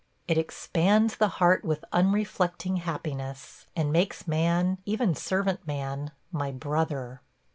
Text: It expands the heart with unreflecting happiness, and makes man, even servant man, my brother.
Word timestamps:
It 0.27 0.35
expands 0.35 1.17
the 1.17 1.27
heart 1.37 1.63
with 1.63 1.85
unreflecting 1.93 2.77
happiness, 2.77 3.67
and 3.75 3.93
makes 3.93 4.27
man, 4.27 4.79
even 4.83 5.13
servant 5.13 5.67
man, 5.67 6.11
my 6.31 6.51
brother. 6.51 7.21